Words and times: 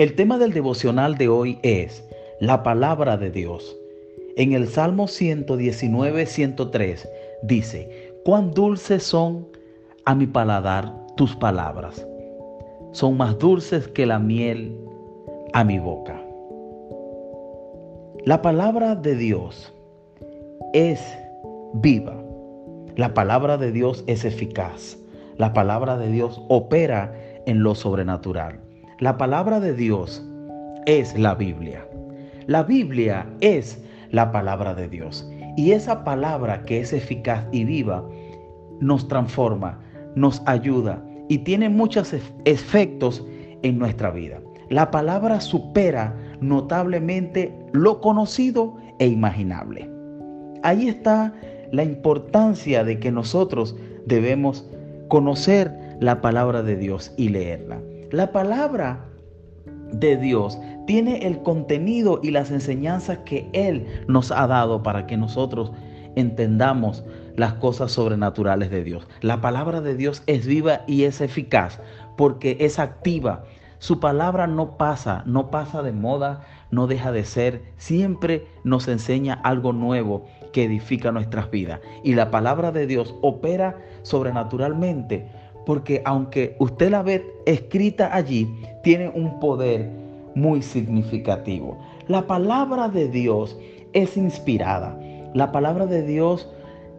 El 0.00 0.14
tema 0.14 0.38
del 0.38 0.54
devocional 0.54 1.18
de 1.18 1.28
hoy 1.28 1.58
es 1.62 2.02
la 2.40 2.62
palabra 2.62 3.18
de 3.18 3.30
Dios. 3.30 3.76
En 4.36 4.54
el 4.54 4.66
Salmo 4.66 5.08
119, 5.08 6.24
103 6.24 7.06
dice, 7.42 8.14
cuán 8.24 8.52
dulces 8.52 9.02
son 9.02 9.46
a 10.06 10.14
mi 10.14 10.26
paladar 10.26 10.90
tus 11.18 11.36
palabras. 11.36 12.06
Son 12.92 13.18
más 13.18 13.38
dulces 13.38 13.88
que 13.88 14.06
la 14.06 14.18
miel 14.18 14.74
a 15.52 15.64
mi 15.64 15.78
boca. 15.78 16.18
La 18.24 18.40
palabra 18.40 18.94
de 18.94 19.16
Dios 19.16 19.70
es 20.72 20.98
viva. 21.74 22.16
La 22.96 23.12
palabra 23.12 23.58
de 23.58 23.70
Dios 23.70 24.02
es 24.06 24.24
eficaz. 24.24 24.96
La 25.36 25.52
palabra 25.52 25.98
de 25.98 26.10
Dios 26.10 26.40
opera 26.48 27.12
en 27.44 27.62
lo 27.62 27.74
sobrenatural. 27.74 28.60
La 29.00 29.16
palabra 29.16 29.60
de 29.60 29.72
Dios 29.72 30.22
es 30.84 31.18
la 31.18 31.34
Biblia. 31.34 31.88
La 32.46 32.62
Biblia 32.62 33.26
es 33.40 33.82
la 34.10 34.30
palabra 34.30 34.74
de 34.74 34.90
Dios. 34.90 35.26
Y 35.56 35.70
esa 35.70 36.04
palabra 36.04 36.64
que 36.64 36.80
es 36.80 36.92
eficaz 36.92 37.46
y 37.50 37.64
viva 37.64 38.06
nos 38.80 39.08
transforma, 39.08 39.80
nos 40.16 40.42
ayuda 40.44 41.02
y 41.30 41.38
tiene 41.38 41.70
muchos 41.70 42.14
efectos 42.44 43.24
en 43.62 43.78
nuestra 43.78 44.10
vida. 44.10 44.38
La 44.68 44.90
palabra 44.90 45.40
supera 45.40 46.14
notablemente 46.42 47.56
lo 47.72 48.02
conocido 48.02 48.76
e 48.98 49.06
imaginable. 49.06 49.90
Ahí 50.62 50.88
está 50.88 51.32
la 51.72 51.84
importancia 51.84 52.84
de 52.84 53.00
que 53.00 53.10
nosotros 53.10 53.74
debemos 54.04 54.68
conocer 55.08 55.72
la 56.00 56.20
palabra 56.20 56.62
de 56.62 56.76
Dios 56.76 57.14
y 57.16 57.30
leerla. 57.30 57.80
La 58.10 58.32
palabra 58.32 59.06
de 59.92 60.16
Dios 60.16 60.58
tiene 60.88 61.28
el 61.28 61.44
contenido 61.44 62.18
y 62.20 62.32
las 62.32 62.50
enseñanzas 62.50 63.18
que 63.18 63.48
Él 63.52 63.86
nos 64.08 64.32
ha 64.32 64.48
dado 64.48 64.82
para 64.82 65.06
que 65.06 65.16
nosotros 65.16 65.70
entendamos 66.16 67.04
las 67.36 67.54
cosas 67.54 67.92
sobrenaturales 67.92 68.68
de 68.70 68.82
Dios. 68.82 69.06
La 69.20 69.40
palabra 69.40 69.80
de 69.80 69.94
Dios 69.94 70.24
es 70.26 70.44
viva 70.44 70.80
y 70.88 71.04
es 71.04 71.20
eficaz 71.20 71.80
porque 72.16 72.56
es 72.58 72.80
activa. 72.80 73.44
Su 73.78 74.00
palabra 74.00 74.48
no 74.48 74.76
pasa, 74.76 75.22
no 75.24 75.52
pasa 75.52 75.82
de 75.82 75.92
moda, 75.92 76.44
no 76.72 76.88
deja 76.88 77.12
de 77.12 77.24
ser, 77.24 77.62
siempre 77.76 78.48
nos 78.64 78.88
enseña 78.88 79.34
algo 79.34 79.72
nuevo 79.72 80.24
que 80.52 80.64
edifica 80.64 81.12
nuestras 81.12 81.48
vidas. 81.52 81.80
Y 82.02 82.14
la 82.14 82.32
palabra 82.32 82.72
de 82.72 82.88
Dios 82.88 83.14
opera 83.22 83.78
sobrenaturalmente 84.02 85.30
porque 85.66 86.02
aunque 86.04 86.56
usted 86.58 86.90
la 86.90 87.02
ve 87.02 87.24
escrita 87.46 88.14
allí, 88.14 88.48
tiene 88.82 89.08
un 89.08 89.38
poder 89.40 89.88
muy 90.34 90.62
significativo. 90.62 91.78
La 92.08 92.26
palabra 92.26 92.88
de 92.88 93.08
Dios 93.08 93.56
es 93.92 94.16
inspirada. 94.16 94.98
La 95.34 95.52
palabra 95.52 95.86
de 95.86 96.02
Dios 96.02 96.48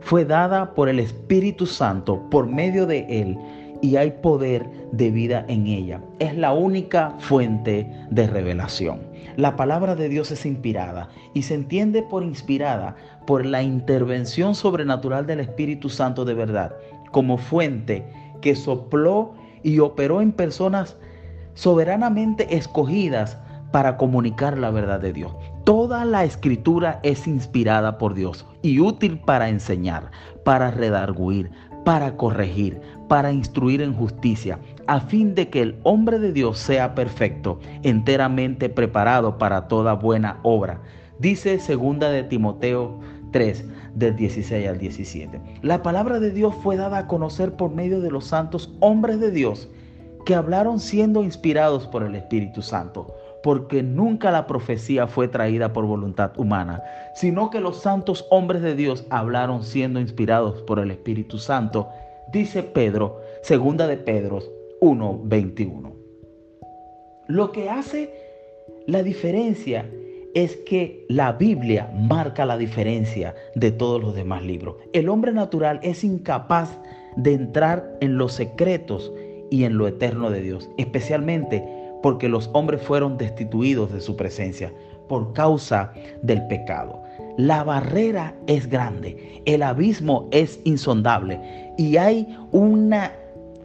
fue 0.01 0.25
dada 0.25 0.73
por 0.73 0.89
el 0.89 0.99
Espíritu 0.99 1.65
Santo, 1.65 2.21
por 2.29 2.47
medio 2.47 2.85
de 2.85 3.05
Él, 3.09 3.37
y 3.81 3.95
hay 3.95 4.11
poder 4.11 4.65
de 4.91 5.09
vida 5.09 5.43
en 5.47 5.67
ella. 5.67 6.01
Es 6.19 6.35
la 6.37 6.53
única 6.53 7.15
fuente 7.19 7.87
de 8.09 8.27
revelación. 8.27 9.01
La 9.37 9.55
palabra 9.55 9.95
de 9.95 10.09
Dios 10.09 10.31
es 10.31 10.45
inspirada 10.45 11.09
y 11.33 11.43
se 11.43 11.55
entiende 11.55 12.03
por 12.03 12.23
inspirada 12.23 12.95
por 13.25 13.45
la 13.45 13.63
intervención 13.63 14.55
sobrenatural 14.55 15.25
del 15.25 15.39
Espíritu 15.39 15.89
Santo 15.89 16.25
de 16.25 16.33
verdad, 16.33 16.75
como 17.11 17.37
fuente 17.37 18.05
que 18.41 18.55
sopló 18.55 19.33
y 19.63 19.79
operó 19.79 20.21
en 20.21 20.31
personas 20.31 20.97
soberanamente 21.53 22.55
escogidas 22.55 23.37
para 23.71 23.97
comunicar 23.97 24.57
la 24.57 24.71
verdad 24.71 24.99
de 24.99 25.13
Dios. 25.13 25.33
Toda 25.63 26.05
la 26.05 26.23
escritura 26.23 26.99
es 27.03 27.27
inspirada 27.27 27.97
por 27.97 28.13
Dios 28.13 28.45
y 28.61 28.79
útil 28.79 29.19
para 29.19 29.49
enseñar, 29.49 30.11
para 30.43 30.71
redarguir, 30.71 31.51
para 31.85 32.17
corregir, 32.17 32.81
para 33.07 33.31
instruir 33.31 33.81
en 33.81 33.93
justicia, 33.93 34.59
a 34.87 34.99
fin 34.99 35.35
de 35.35 35.49
que 35.49 35.61
el 35.61 35.79
hombre 35.83 36.19
de 36.19 36.31
Dios 36.31 36.57
sea 36.57 36.95
perfecto, 36.95 37.59
enteramente 37.83 38.69
preparado 38.69 39.37
para 39.37 39.67
toda 39.67 39.93
buena 39.93 40.39
obra. 40.43 40.81
Dice 41.19 41.59
segunda 41.59 42.09
de 42.09 42.23
Timoteo 42.23 42.99
3, 43.31 43.65
del 43.95 44.15
16 44.15 44.67
al 44.67 44.77
17. 44.77 45.41
La 45.61 45.81
palabra 45.81 46.19
de 46.19 46.31
Dios 46.31 46.53
fue 46.61 46.77
dada 46.77 46.99
a 46.99 47.07
conocer 47.07 47.53
por 47.53 47.71
medio 47.71 48.01
de 48.01 48.11
los 48.11 48.25
santos 48.25 48.73
hombres 48.79 49.19
de 49.19 49.31
Dios 49.31 49.69
que 50.25 50.35
hablaron 50.35 50.79
siendo 50.79 51.23
inspirados 51.23 51.87
por 51.87 52.03
el 52.03 52.15
Espíritu 52.15 52.61
Santo, 52.61 53.15
porque 53.43 53.81
nunca 53.81 54.31
la 54.31 54.45
profecía 54.45 55.07
fue 55.07 55.27
traída 55.27 55.73
por 55.73 55.85
voluntad 55.85 56.31
humana, 56.37 56.83
sino 57.15 57.49
que 57.49 57.59
los 57.59 57.81
santos 57.81 58.25
hombres 58.29 58.61
de 58.61 58.75
Dios 58.75 59.05
hablaron 59.09 59.63
siendo 59.63 59.99
inspirados 59.99 60.61
por 60.63 60.79
el 60.79 60.91
Espíritu 60.91 61.39
Santo, 61.39 61.89
dice 62.31 62.63
Pedro, 62.63 63.19
segunda 63.41 63.87
de 63.87 63.97
Pedro 63.97 64.39
1:21. 64.79 65.91
Lo 67.27 67.51
que 67.51 67.69
hace 67.69 68.13
la 68.87 69.03
diferencia 69.03 69.89
es 70.33 70.55
que 70.57 71.05
la 71.09 71.33
Biblia 71.33 71.91
marca 71.93 72.45
la 72.45 72.57
diferencia 72.57 73.35
de 73.55 73.71
todos 73.71 74.01
los 74.01 74.15
demás 74.15 74.43
libros. 74.43 74.75
El 74.93 75.09
hombre 75.09 75.31
natural 75.33 75.79
es 75.83 76.03
incapaz 76.03 76.77
de 77.15 77.33
entrar 77.33 77.97
en 78.01 78.17
los 78.17 78.33
secretos 78.33 79.11
y 79.49 79.65
en 79.65 79.77
lo 79.77 79.87
eterno 79.87 80.29
de 80.29 80.41
Dios, 80.41 80.69
especialmente 80.77 81.63
porque 82.01 82.29
los 82.29 82.49
hombres 82.53 82.81
fueron 82.81 83.17
destituidos 83.17 83.91
de 83.91 84.01
su 84.01 84.15
presencia 84.15 84.73
por 85.07 85.33
causa 85.33 85.93
del 86.21 86.47
pecado. 86.47 87.01
La 87.37 87.63
barrera 87.63 88.33
es 88.47 88.67
grande, 88.67 89.41
el 89.45 89.63
abismo 89.63 90.27
es 90.31 90.59
insondable 90.63 91.39
y 91.77 91.97
hay 91.97 92.37
una 92.51 93.11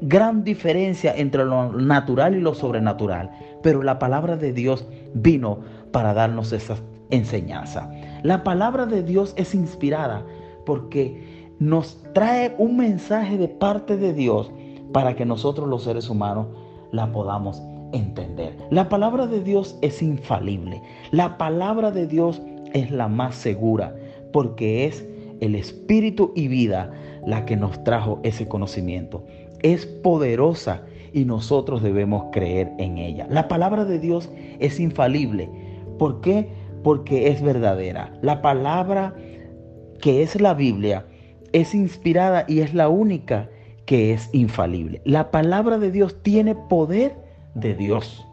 gran 0.01 0.45
diferencia 0.45 1.15
entre 1.17 1.45
lo 1.45 1.73
natural 1.73 2.35
y 2.35 2.41
lo 2.41 2.55
sobrenatural, 2.55 3.31
pero 3.63 3.83
la 3.83 3.99
palabra 3.99 4.37
de 4.37 4.53
Dios 4.53 4.87
vino 5.15 5.61
para 5.97 6.13
darnos 6.13 6.53
esa 6.53 6.77
enseñanza. 7.09 7.91
La 8.23 8.45
palabra 8.45 8.85
de 8.85 9.03
Dios 9.03 9.33
es 9.39 9.55
inspirada 9.55 10.27
porque 10.67 11.55
nos 11.59 11.97
trae 12.13 12.55
un 12.59 12.77
mensaje 12.77 13.39
de 13.39 13.49
parte 13.49 13.97
de 13.97 14.13
Dios 14.13 14.53
para 14.93 15.17
que 15.17 15.25
nosotros 15.25 15.67
los 15.67 15.85
seres 15.85 16.11
humanos 16.11 16.49
la 16.93 17.11
podamos 17.13 17.63
entender. 17.95 18.59
La 18.69 18.91
palabra 18.91 19.27
de 19.27 19.43
Dios 19.43 19.79
es 19.81 20.03
infalible. 20.03 20.83
La 21.13 21.39
palabra 21.39 21.91
de 21.91 22.07
Dios 22.07 22.43
es 22.75 22.91
la 22.91 23.09
más 23.09 23.35
segura 23.35 23.97
porque 24.35 24.85
es 24.85 25.03
el 25.41 25.55
espíritu 25.55 26.31
y 26.37 26.49
vida 26.49 26.93
la 27.25 27.47
que 27.47 27.57
nos 27.57 27.83
trajo 27.85 28.21
ese 28.23 28.47
conocimiento. 28.47 29.25
Es 29.63 29.87
poderosa 29.87 30.83
y 31.15 31.25
nosotros 31.25 31.83
debemos 31.83 32.27
creer 32.33 32.71
en 32.77 32.99
ella. 32.99 33.27
La 33.31 33.49
palabra 33.49 33.87
de 33.87 33.99
Dios 33.99 34.29
es 34.59 34.79
infalible 34.79 35.49
¿Por 35.99 36.21
qué? 36.21 36.49
Porque 36.83 37.29
es 37.29 37.43
verdadera. 37.43 38.13
La 38.23 38.43
palabra 38.43 39.15
que 40.01 40.23
es 40.23 40.41
la 40.41 40.55
Biblia 40.55 41.07
es 41.53 41.75
inspirada 41.75 42.45
y 42.47 42.61
es 42.61 42.75
la 42.75 42.89
única 42.89 43.49
que 43.87 44.13
es 44.13 44.29
infalible. 44.33 45.01
La 45.05 45.31
palabra 45.31 45.79
de 45.79 45.91
Dios 45.91 46.23
tiene 46.23 46.55
poder 46.55 47.17
de 47.55 47.75
Dios. 47.75 48.27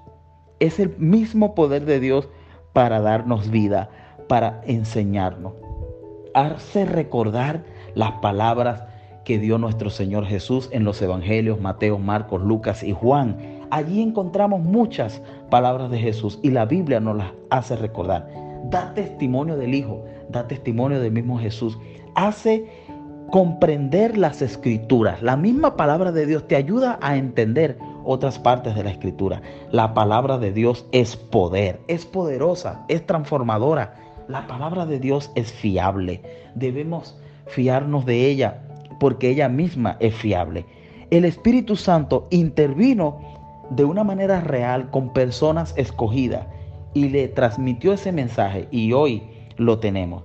Es 0.60 0.80
el 0.80 0.96
mismo 0.98 1.56
poder 1.56 1.86
de 1.86 2.00
Dios 2.00 2.30
para 2.74 3.00
darnos 3.00 3.50
vida, 3.50 3.90
para 4.28 4.62
enseñarnos. 4.66 5.54
Hace 6.34 6.86
recordar 6.86 7.64
las 7.94 8.14
palabras 8.14 8.84
que 9.24 9.40
dio 9.40 9.58
nuestro 9.58 9.90
Señor 9.90 10.26
Jesús 10.26 10.70
en 10.72 10.84
los 10.84 11.02
evangelios 11.02 11.62
Mateo, 11.62 12.00
Marcos, 12.00 12.42
Lucas 12.42 12.84
y 12.84 12.92
Juan 12.92 13.53
Allí 13.74 14.04
encontramos 14.04 14.62
muchas 14.62 15.20
palabras 15.50 15.90
de 15.90 15.98
Jesús 15.98 16.38
y 16.44 16.52
la 16.52 16.66
Biblia 16.66 17.00
nos 17.00 17.18
las 17.18 17.32
hace 17.50 17.76
recordar. 17.76 18.30
Da 18.66 18.94
testimonio 18.94 19.58
del 19.58 19.74
Hijo, 19.74 20.06
da 20.30 20.48
testimonio 20.48 21.00
del 21.00 21.12
mismo 21.12 21.40
Jesús. 21.40 21.80
Hace 22.14 22.68
comprender 23.32 24.16
las 24.16 24.44
escrituras. 24.44 25.24
La 25.24 25.36
misma 25.36 25.76
palabra 25.76 26.12
de 26.12 26.28
Dios 26.28 26.48
te 26.48 26.56
ayuda 26.56 27.00
a 27.02 27.18
entender 27.18 27.80
otras 28.06 28.38
partes 28.38 28.76
de 28.76 28.84
la 28.84 28.92
escritura. 28.92 29.42
La 29.72 29.96
palabra 29.96 30.38
de 30.38 30.54
Dios 30.54 30.86
es 30.92 31.16
poder, 31.16 31.80
es 31.88 32.06
poderosa, 32.06 32.86
es 32.90 33.04
transformadora. 33.08 33.96
La 34.28 34.46
palabra 34.46 34.86
de 34.86 35.00
Dios 35.00 35.32
es 35.34 35.52
fiable. 35.52 36.22
Debemos 36.54 37.18
fiarnos 37.48 38.06
de 38.06 38.30
ella 38.30 38.62
porque 39.00 39.32
ella 39.32 39.50
misma 39.50 39.98
es 40.00 40.14
fiable. 40.14 40.64
El 41.10 41.26
Espíritu 41.26 41.76
Santo 41.76 42.28
intervino 42.30 43.33
de 43.76 43.86
una 43.86 44.04
manera 44.04 44.42
real 44.42 44.90
con 44.92 45.14
personas 45.14 45.74
escogidas 45.78 46.48
y 46.94 47.10
le 47.10 47.28
transmitió 47.28 47.94
ese 47.94 48.12
mensaje 48.12 48.68
y 48.72 48.94
hoy 48.94 49.24
lo 49.58 49.80
tenemos. 49.80 50.24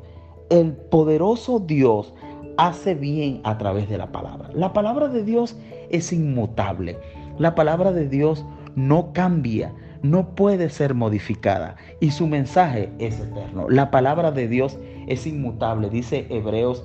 El 0.51 0.73
poderoso 0.73 1.61
Dios 1.61 2.15
hace 2.57 2.95
bien 2.95 3.41
a 3.45 3.59
través 3.59 3.89
de 3.89 3.99
la 3.99 4.13
palabra. 4.13 4.51
La 4.55 4.73
palabra 4.73 5.09
de 5.09 5.23
Dios 5.23 5.57
es 5.91 6.13
inmutable. 6.13 6.99
La 7.39 7.55
palabra 7.55 7.93
de 7.93 8.09
Dios 8.09 8.45
no 8.75 9.13
cambia, 9.13 9.73
no 10.03 10.35
puede 10.35 10.69
ser 10.71 10.95
modificada 10.95 11.77
y 12.01 12.11
su 12.11 12.27
mensaje 12.27 12.91
es 12.99 13.21
eterno. 13.21 13.69
La 13.69 13.91
palabra 13.91 14.31
de 14.33 14.49
Dios 14.49 14.79
es 15.07 15.27
inmutable, 15.27 15.89
dice 15.91 16.27
Hebreos 16.31 16.85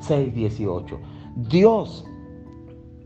6:18. 0.00 0.98
Dios 1.48 2.06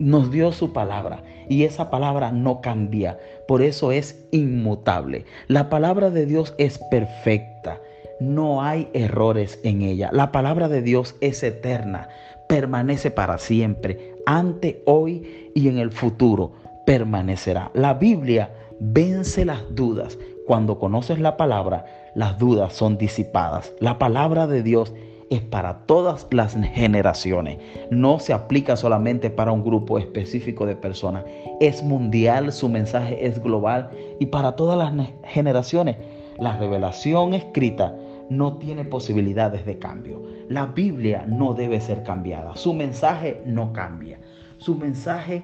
nos 0.01 0.33
dio 0.33 0.51
su 0.51 0.73
palabra 0.73 1.23
y 1.49 1.65
esa 1.65 1.91
palabra 1.91 2.33
no 2.33 2.61
cambia, 2.61 3.19
por 3.47 3.63
eso 3.63 3.93
es 3.93 4.27
inmutable. 4.33 5.27
La 5.47 5.69
palabra 5.69 6.11
de 6.11 6.27
Dios 6.27 6.55
es 6.59 6.79
perfecta, 6.91 7.79
no 8.19 8.63
hay 8.63 8.89
errores 8.95 9.61
en 9.63 9.83
ella. 9.83 10.11
La 10.13 10.33
palabra 10.33 10.69
de 10.69 10.83
Dios 10.83 11.15
es 11.21 11.43
eterna, 11.43 12.09
permanece 12.49 13.11
para 13.11 13.39
siempre, 13.39 14.15
ante, 14.27 14.83
hoy 14.87 15.51
y 15.55 15.69
en 15.69 15.79
el 15.79 15.91
futuro 15.91 16.53
permanecerá. 16.87 17.71
La 17.75 17.95
Biblia 17.95 18.51
vence 18.81 19.45
las 19.45 19.63
dudas. 19.75 20.19
Cuando 20.47 20.79
conoces 20.79 21.21
la 21.21 21.37
palabra, 21.37 21.85
las 22.15 22.39
dudas 22.39 22.73
son 22.73 22.99
disipadas. 22.99 23.73
La 23.79 23.99
palabra 23.99 24.47
de 24.47 24.63
Dios 24.63 24.93
es 24.93 25.10
para 25.39 25.87
todas 25.87 26.27
las 26.33 26.55
generaciones. 26.55 27.59
No 27.91 28.19
se 28.19 28.33
aplica 28.33 28.77
solamente 28.77 29.31
para 29.31 29.53
un 29.53 29.63
grupo 29.63 29.99
específico 29.99 30.67
de 30.67 30.75
personas. 30.75 31.25
Es 31.61 31.85
mundial, 31.85 32.53
su 32.53 32.69
mensaje 32.69 33.25
es 33.25 33.41
global 33.41 33.91
y 34.19 34.27
para 34.27 34.57
todas 34.57 34.77
las 34.77 35.09
generaciones. 35.25 35.97
La 36.39 36.57
revelación 36.57 37.35
escrita 37.35 37.95
no 38.29 38.55
tiene 38.55 38.85
posibilidades 38.85 39.65
de 39.67 39.79
cambio. 39.79 40.21
La 40.49 40.67
Biblia 40.67 41.25
no 41.29 41.55
debe 41.55 41.81
ser 41.81 42.03
cambiada. 42.03 42.57
Su 42.57 42.75
mensaje 42.75 43.41
no 43.47 43.73
cambia. 43.73 44.19
Su 44.59 44.75
mensaje 44.75 45.43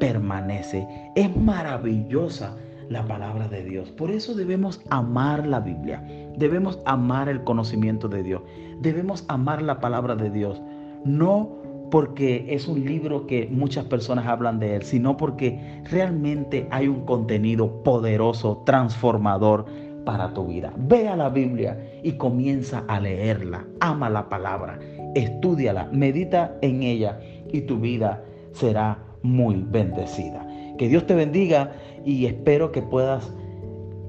permanece. 0.00 0.86
Es 1.14 1.34
maravillosa 1.36 2.56
la 2.88 3.06
palabra 3.06 3.48
de 3.48 3.64
Dios. 3.64 3.90
Por 3.90 4.10
eso 4.10 4.34
debemos 4.34 4.80
amar 4.90 5.46
la 5.46 5.60
Biblia. 5.60 6.02
Debemos 6.36 6.78
amar 6.84 7.28
el 7.28 7.44
conocimiento 7.44 8.08
de 8.08 8.22
Dios. 8.22 8.42
Debemos 8.80 9.24
amar 9.28 9.62
la 9.62 9.80
palabra 9.80 10.16
de 10.16 10.30
Dios. 10.30 10.60
No 11.04 11.58
porque 11.90 12.46
es 12.48 12.68
un 12.68 12.84
libro 12.84 13.26
que 13.26 13.48
muchas 13.50 13.84
personas 13.86 14.26
hablan 14.26 14.58
de 14.58 14.76
él, 14.76 14.82
sino 14.82 15.16
porque 15.16 15.82
realmente 15.90 16.68
hay 16.70 16.88
un 16.88 17.04
contenido 17.04 17.82
poderoso, 17.82 18.62
transformador 18.66 19.66
para 20.04 20.32
tu 20.34 20.46
vida. 20.46 20.72
Ve 20.76 21.08
a 21.08 21.16
la 21.16 21.28
Biblia 21.28 21.78
y 22.02 22.12
comienza 22.12 22.84
a 22.88 23.00
leerla. 23.00 23.66
Ama 23.80 24.10
la 24.10 24.28
palabra, 24.28 24.78
estudiala, 25.14 25.88
medita 25.92 26.56
en 26.62 26.82
ella 26.82 27.20
y 27.52 27.62
tu 27.62 27.78
vida 27.78 28.22
será 28.52 28.98
muy 29.22 29.64
bendecida. 29.68 30.46
Que 30.78 30.88
Dios 30.88 31.06
te 31.06 31.14
bendiga 31.14 31.72
y 32.08 32.24
espero 32.24 32.72
que 32.72 32.80
puedas 32.80 33.34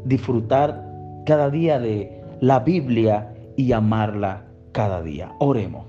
disfrutar 0.06 0.86
cada 1.26 1.50
día 1.50 1.80
de 1.80 2.24
la 2.40 2.60
Biblia 2.62 3.36
y 3.58 3.74
amarla 3.74 4.46
cada 4.72 5.02
día. 5.02 5.34
Oremos. 5.40 5.86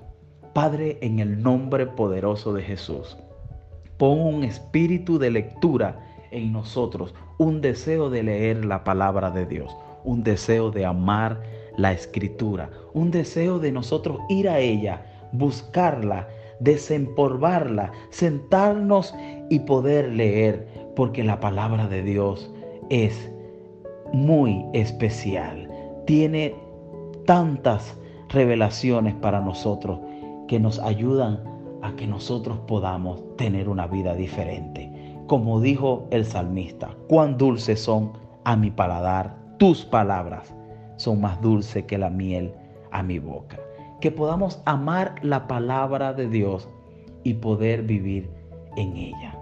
Padre, 0.53 0.99
en 1.03 1.21
el 1.21 1.41
nombre 1.41 1.87
poderoso 1.87 2.53
de 2.53 2.63
Jesús, 2.63 3.17
pon 3.97 4.19
un 4.19 4.43
espíritu 4.43 5.21
de 5.21 5.31
lectura 5.31 6.05
en 6.33 6.53
nosotros, 6.53 7.15
un 7.39 7.61
deseo 7.61 8.11
de 8.11 8.25
leer 8.25 8.65
la 8.65 8.83
palabra 8.83 9.31
de 9.31 9.47
Dios, 9.47 9.77
un 10.03 10.25
deseo 10.25 10.73
de 10.73 10.85
amar 10.87 11.41
la 11.77 11.93
escritura, 11.93 12.71
un 12.93 13.13
deseo 13.13 13.61
de 13.61 13.71
nosotros 13.71 14.19
ir 14.29 14.49
a 14.49 14.59
ella, 14.59 15.07
buscarla, 15.31 16.27
desempolvarla, 16.59 17.93
sentarnos 18.11 19.15
y 19.49 19.61
poder 19.61 20.09
leer, 20.13 20.67
porque 21.01 21.25
la 21.25 21.41
palabra 21.41 21.89
de 21.89 22.03
Dios 22.03 22.53
es 22.91 23.33
muy 24.13 24.67
especial. 24.75 25.67
Tiene 26.07 26.55
tantas 27.25 27.99
revelaciones 28.29 29.15
para 29.15 29.41
nosotros 29.41 29.99
que 30.47 30.61
nos 30.61 30.79
ayudan 30.79 31.43
a 31.81 31.97
que 31.97 32.07
nosotros 32.07 32.59
podamos 32.67 33.25
tener 33.39 33.71
una 33.71 33.87
vida 33.87 34.15
diferente. 34.15 34.93
Como 35.27 35.59
dijo 35.63 36.07
el 36.11 36.27
salmista, 36.27 36.91
cuán 37.09 37.39
dulces 37.39 37.81
son 37.81 38.13
a 38.45 38.55
mi 38.55 38.71
paladar 38.71 39.35
tus 39.57 39.87
palabras, 39.87 40.55
son 40.97 41.23
más 41.23 41.41
dulces 41.41 41.83
que 41.85 41.97
la 41.97 42.11
miel 42.11 42.53
a 42.91 43.03
mi 43.03 43.19
boca 43.19 43.59
que 44.03 44.11
podamos 44.11 44.61
amar 44.67 45.15
la 45.23 45.47
palabra 45.47 46.13
de 46.13 46.29
Dios 46.29 46.69
y 47.25 47.33
poder 47.35 47.85
vivir 47.85 48.31
en 48.77 48.97
ella. 48.99 49.40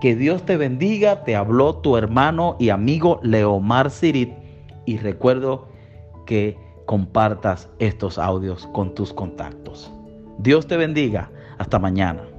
Que 0.00 0.16
Dios 0.16 0.44
te 0.44 0.56
bendiga, 0.56 1.24
te 1.24 1.36
habló 1.36 1.76
tu 1.76 1.96
hermano 1.96 2.56
y 2.58 2.68
amigo 2.70 3.20
Leomar 3.22 3.90
Sirit 3.90 4.32
y 4.84 4.98
recuerdo 4.98 5.68
que 6.26 6.58
compartas 6.86 7.70
estos 7.78 8.18
audios 8.18 8.68
con 8.72 8.94
tus 8.94 9.12
contactos. 9.12 9.92
Dios 10.38 10.66
te 10.66 10.76
bendiga, 10.76 11.30
hasta 11.58 11.78
mañana. 11.78 12.33